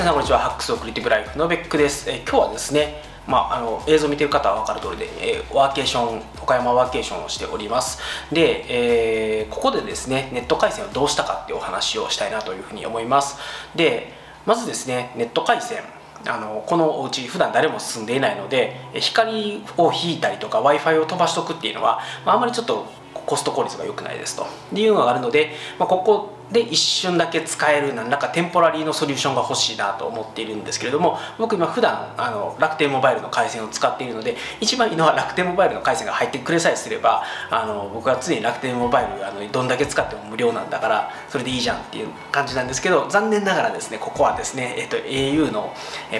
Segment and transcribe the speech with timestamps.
[0.00, 0.38] 皆さんこんにちは。
[0.38, 7.98] ハックスオクリティブライフのベックです、え、今日はですねまあ、あの映像見てる方は分かる通りで、えー、ワーケーション岡山ワーケーションをしております。
[8.32, 13.36] で、えー、ここでですねネット回線をどうしたかっていうお話をしたいなというふうに思います。
[13.76, 14.14] で
[14.46, 15.82] まずですねネット回線
[16.26, 24.46] あのこのお家普段誰も住んでいないので光を引いたりとか w i f i を飛ばしとくっていうのは、まあ、あんまりちょっとコスト効率が良くないですと。
[24.72, 45.72] いうのがあるので、まあ、ここで一瞬だけ使える何らかテンポラリーのソリューションが欲しいなと思っているんですけれども僕今普段あの楽天モバイルの回線を使っているので一番いいのは楽天モバイルの回線が入ってくれさえすればあの僕は常に楽天モバイルあのどんだけ使っても無料なんだからそれでいいじゃんっていう感じなんですけど残念ながらですねここはですね、えっと、au の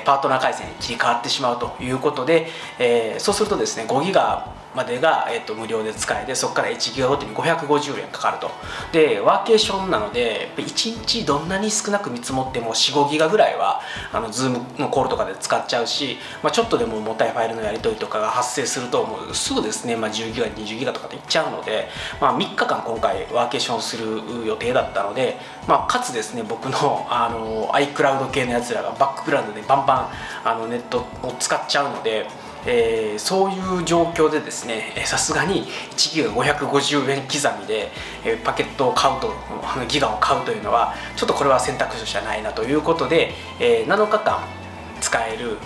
[0.05, 8.51] パートナー回線に切り替わってしまうということで、えー、そうするとですね5ギガまでが、えーと、無料で使えてそこから1ギガごとに550円かかると。
[8.93, 13.81] でワーケーションなので1日どんなに少なく見積もっても45ギガぐらいは
[14.13, 19.31] あのズームのコールとかで使っちゃうし、まあ、ちょっとでも重たいファイルのやり取りとかが発生するともう。
[19.35, 21.89] すぐですね、まあ、10ギガ20ギガとかでいっちゃうので、
[22.21, 25.37] まあ、3日間今回ワーケーションする予定だったので、
[25.67, 30.11] まあ、かつですね僕のあの iCloud 系のやつらがバックグラウンドでバンバ
[30.45, 32.27] ンあのネットを使っちゃうので
[32.67, 35.65] えー、そういう状況でですねさすがに
[35.97, 37.91] 1ギガ550円刻みで、
[38.25, 39.33] えー、パケットを買うと
[39.89, 44.61] ギガを買うというのはちょっとこれは選択肢じゃないなということで、えー、7日間
[45.01, 45.57] 使える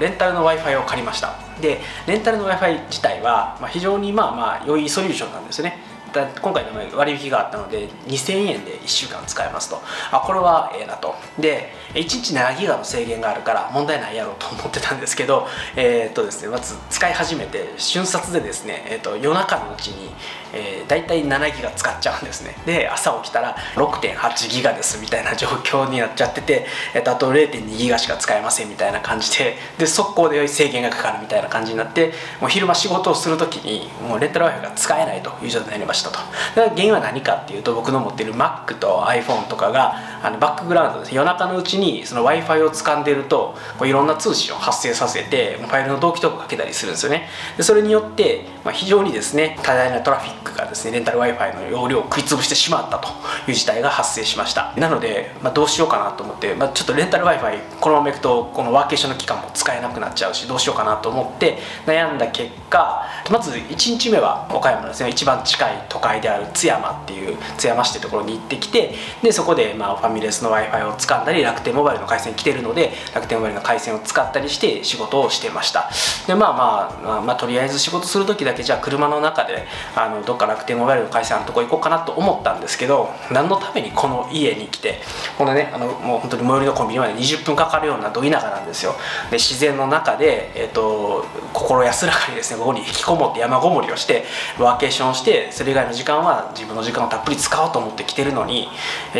[0.00, 1.34] レンタルの w i f i を借りました。
[1.60, 5.93] でレンタルの w i f i 自体は、まあ、非常にまあまあ良いソリューションなんですね。
[6.12, 9.80] 今回の割引があったので2000円で1週間使えますと。
[10.12, 11.14] あこれはええなと。
[11.38, 20.14] で1日7ギガの制限があるから問題ないやろうと思ってたんですけど えー、っとですねまず使い始めて瞬殺でですね、えー、っと夜中のうちに、
[20.52, 22.54] えー、大体7ギガ使っちゃうんですね。
[22.66, 35.93] で朝起きたら6.8ギガですみたいな状況になっちゃってて、えー、っとあと0.2ギガしか使えませんみたいな感じでで速攻で制限がかかるみたいな感じになってもう昼間仕事をする時にもうレンタル w i f i が使えないという状態になりました。
[35.94, 36.18] したと。
[36.54, 41.14] 原因は何かっていうと僕の持っている Mac と iPhone とかがあのバックグラウンドです。
[41.14, 47.28] 夜中のうちにその w i f i を掴んでるとこういろんな通信を発生させてファイルの同期とかかけたりするんですよね。
[47.56, 53.08] でそれによって、まあ、非常にですね多大なトラフィックがですねレンタル w i f i の容量を食い潰してしまったと
[53.48, 54.72] いう事態が発生しました。
[54.76, 75.90] なので、まあ、どうしようかなと思って、まあ、ちょっとレンタル w i f i このままいくとこのワーケーションの期間も使えなくなっちゃうしどうしようかなと思って悩んだ結果まず1日目は岡山のですね一番近い都会である津山っていう津山市ってところに行ってきてでそこでまあファミレスの w i f i を掴んだり楽天モバイルの回線来てるので楽天モバイルの回線を使ったりして仕事をしてました。
[76.26, 85.00] でまあまあ、まあ、まあ、とりあえず仕事する時だけじゃあ車の中であのどっか楽天モバイルの回線のとこ行こうかなと思ったんですけど何のためにこの家に来て
[85.38, 88.94] このねあのもう本当に最寄りのコンビニまで20分かかるようなど田舎なんですよ。
[89.30, 94.24] で自然の中で、えーと、心安らかにですねここに引きこもって山ごもりをして
[94.58, 98.68] ワーケーションしてそれ以外の時間は自分の時間をたっぷり使おうと思って来てるのに、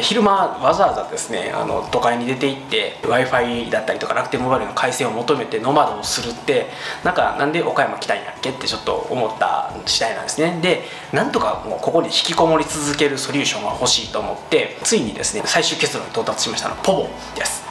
[0.01, 6.67] 昼間わざわざですねあの都会に出て行って w i f i だったりとか楽天モバイルの回線を求めてノマドをするって
[7.03, 10.61] なんかなんで岡山来たんやっけってちょっと思った次第なんですね。
[10.63, 10.83] で
[11.13, 17.65] なんとかもうここに引きこもり続けるソリューションが欲しいと思ってついにですね最終結論に到達しましたのポボです。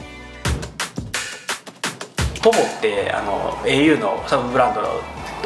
[2.42, 4.88] ポボってあの au のサブブランドの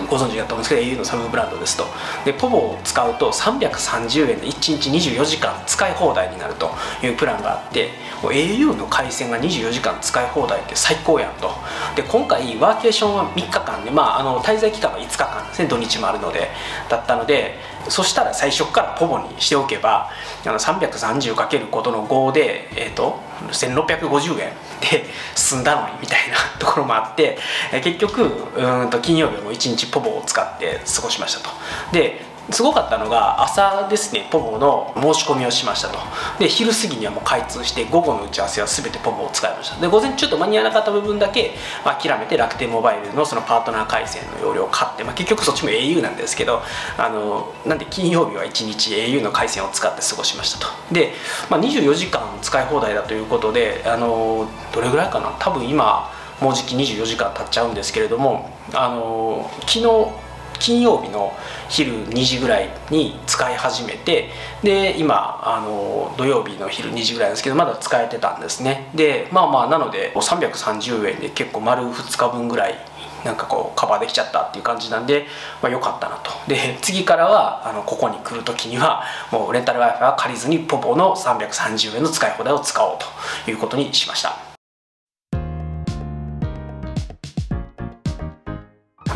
[0.02, 1.84] ご存知だと思うんですけど au のサブブランドですと。
[2.24, 6.70] でポボを使うと330円で1日24時間使い放題になると
[7.02, 7.90] いうプランがあって
[8.22, 11.50] au の回線が24時間使い放題って最高やんと。
[11.96, 16.48] で今回ワーケーションは3日間で、まあ、あの滞在期間は5日間ですね土日もあるので
[16.88, 17.56] だったので
[17.88, 20.10] そしたら最初からポボにしておけば
[20.44, 25.04] あの 330× ことの5で、えーと、1650円で
[25.34, 27.38] 済んだのにみたいな ところもあって
[27.82, 28.24] 結局
[28.56, 31.50] うんと金曜日も一日ポボを使って過ごしましたと。
[31.92, 35.98] ですごかったのが朝ですねポボの申し込みをしましたと。
[36.38, 39.80] で昼過ぎにはもう開通して午後の打ち合わせは全てポボを使いました。
[39.80, 41.54] で午前ちょっと間に合わなかった部分だけ、
[41.84, 46.62] 諦めて楽天モバイルのそのパートナー回線の容量を買って、まあ、結局そっちも au なんですけど
[46.96, 50.66] あのなんで金曜日は1日 au の回線を使って過ごしましたと。
[50.92, 51.12] で、
[51.50, 55.36] まあ、24時間使い放題だということであのどれぐらいかな。
[55.38, 56.10] 多分今
[56.40, 60.27] もうじき24時間経っちゃうんですけれどもあの昨日
[60.58, 61.32] 金曜日の
[61.68, 64.30] 昼2時ぐらいに使い始めて
[64.62, 68.90] で今あの土曜日の昼2時ぐらいですけどまだ使えてたんですね。
[68.94, 72.74] でまあまあなので330円で結構丸2日分ぐらい
[73.24, 75.26] なんかこうカバーできちゃったっていう感じなんで、
[75.62, 76.30] まあ、よかったなと。
[76.46, 79.02] で次からはあのここに来る時には
[79.32, 82.98] もうレンタル w i f i は借りずにポポの330円の使い放題を使おう
[83.44, 84.47] ということにしました。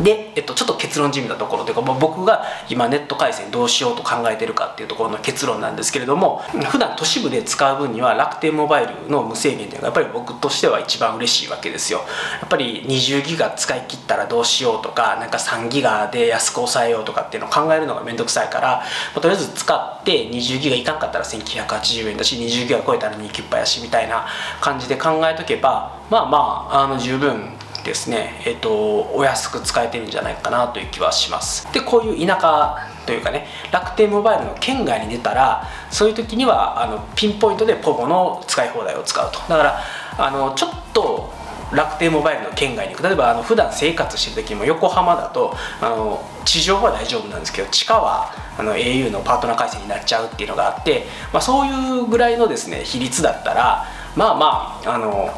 [0.03, 6.39] で、えっと、ちょっと結論じみたところというか、まあ、僕が今ネット回線どうしようと考えてるかっていうところの結論なんですけれども
[6.69, 11.99] 普段都市部で使う分には楽天モバイルの無制限というのがやっぱり僕としては一番嬉しいわけですよ。
[12.41, 18.83] やっぱり20ギガ使い切ったらどうしようとかなんか3ギガで安く抑えようとかっていうのを考えるのがめんどくさいから、ま
[19.17, 24.27] あ、とりあえず使って20ギガいかんかったら1980円だし20ギガ超えたら2キュッパやしみたいな
[24.59, 26.37] 感じで考えとけばまあま
[26.71, 27.53] ああの十分
[27.83, 31.71] ですね、えっと、お安く使えてるんじゃないかなという気はします。
[31.73, 39.39] でこういう田舎というかね楽天モバイルの県外に出たらそういう時にはあのピンポイントでポボの使い放題を使うと。
[39.49, 39.79] だから
[40.17, 41.43] あのちょっと
[41.73, 55.29] 楽天モバイルの県外に行く例えばあの普段生活してる時も横浜だとあの地上は大丈夫なんですけど地下はあの au のパートナー回線になっちゃうっていうのがあって、まあ、そういうぐらいのですね比率だったらまあまああの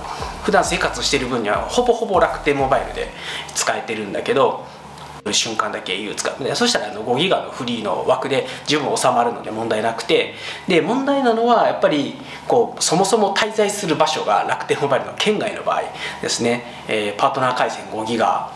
[0.43, 3.09] 普段生活してる分にはほぼほぼ楽天モバイルで
[3.53, 4.65] 使えてるんだけど
[5.31, 6.55] 瞬間だけ au 使う。
[6.55, 10.35] そしたらあの5ギガのフリーの枠で十分収まるので問題なくて
[10.67, 12.15] で問題なのはやっぱり
[12.47, 15.81] こうそもそも滞在する場所が楽天モバイルの県外の場合
[16.21, 18.51] ですね、えー、パートナー回線5ギガ。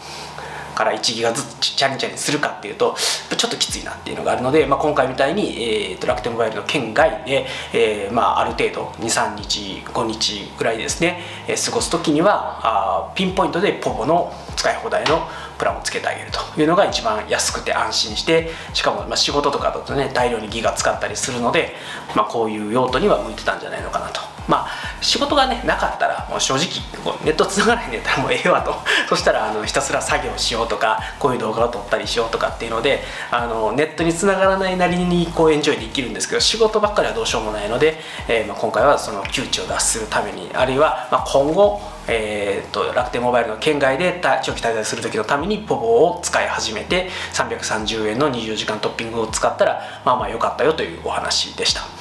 [0.80, 2.96] から1ギガずつチャリンチャリンするかっていうと
[3.36, 15.28] ちょっときついなっていうのがあるので、まあ、今回みたいに、えー、と楽天モバイルの県外で、えーまあ、ある程度23日5日ぐらいですね、えー、過ごす時にはあピンポイントでポポの使い放題の
[15.58, 21.76] プランをつけてあげるというのが一番安くて安心してしかもま仕事とかだとね大量にギガ使ったりするので、
[22.16, 24.29] まあ、こういう用途には向いてたんじゃないのかなと。
[24.50, 24.70] まあ
[25.00, 26.68] 仕事がねなかったらもう正直
[27.24, 28.76] ネットつながないんだったらもうええわと
[29.08, 41.82] そしたらあのひたすら作業しようとかこういう動画を撮ったりしようとかっていうのであのネットにつながらないなりにこうエンジョイできるんですけど仕事ばっかりはどうしようもないので、えー、まあ、今回はその窮地を脱するためにあるいはま今後
[42.12, 51.99] えーと、楽天モバイルの県外で長期滞在する時のためにポボを使い始めて330円の24時間トッピングを使ったらまあまあ良かったよというお話でした。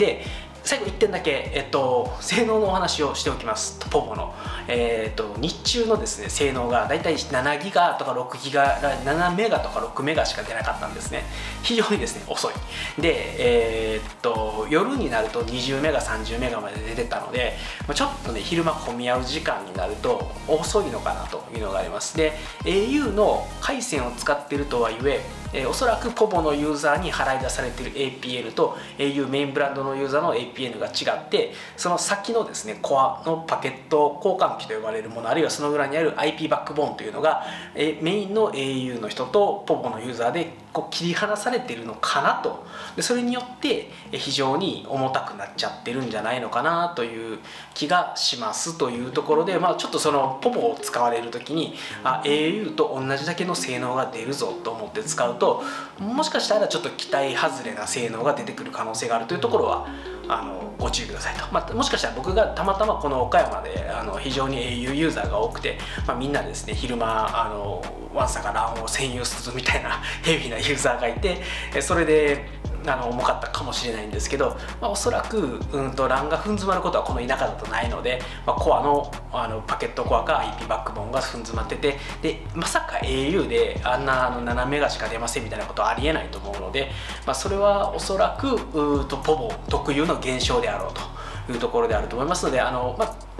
[0.00, 0.24] で
[0.62, 3.78] 最後1点だけ、えっと、性能のお話をしておきます。
[3.90, 4.34] ポポの、
[4.68, 11.24] えー、っと日中のですね性能がだいたい7ギガとか6ギガ7メガとか6メガしか出なかったんですね。
[11.62, 12.54] 非常にですね遅い。
[13.00, 17.56] で、えー、っと夜になると20メガ30メガまで出てたので
[17.94, 22.16] ちょっとね昼間混み合う時間になると遅いのかなというのがあります。
[22.16, 22.32] で
[22.64, 25.20] au の回線を使ってるとはいえ
[25.52, 37.44] えー、おそらくポボのユーザーに払い出されている APL と au メインブランドのユーザーの APL APN が違ってその先のですねコアのパケット交換機と呼ばれるものあるいはその裏にある IP バックボーンというのが、
[37.74, 42.64] えー、メインの au の人とポボのユーザーでこう切り離されているのかなと
[42.94, 47.38] でそれによって非常に重たくなっちゃってるんじゃないのかなという
[47.74, 51.74] 気がしますというところで、まあ、ちょっとそのポポを使われる時に
[52.04, 55.62] あ au と同じだけの性能が出るぞと思って使うと
[55.98, 59.88] もしかしたらちょっと期待外れな性能が出てくる可能性があるというところは
[60.32, 67.82] あのご注意くださいと、まあ、もしかしたら僕がたまたまこの岡山であの非常に au ユーザーが多くて、まあ、みんなですね昼間あの
[68.14, 71.42] ワンサが卵黄を占有するみたいな ヘビーなユーザーがいて
[71.82, 72.48] それで
[72.86, 86.90] あの重かったかもしれないんですけど、まあ、おそらく、うんと、ランが踏ん詰まることはこの田舎だとないので、まあ、コアのあのパケットコアか IP バックボーンが踏ん詰まっててでまさか au であんなあの7メガしか出ませんみたいなことはありえないと思うので、
[87.26, 93.30] まあ、それはおそらくうとポボ特有の現象であろうというところであると思いますのであの、まあ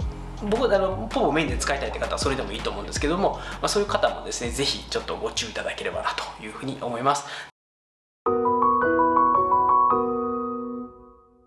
[0.49, 7.50] 僕あのポボメインで使いたいって方はそれでもいいと思うんですけども、まあ、そういう方もですね是非ちょっとご注意いただければなというふうに思います。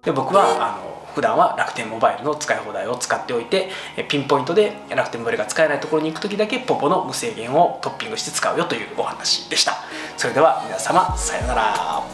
[0.04, 3.70] で僕はあの普段は楽天モバイルの使い放題を使っておいて
[4.08, 9.75] ピンポイントで楽天モバイルが使えないところに行く時だけポポの無制限をトッピングして使うよというお話でした。
[10.16, 12.13] それでは皆様さようなら